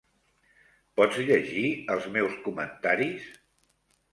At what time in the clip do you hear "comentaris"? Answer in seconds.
2.47-3.29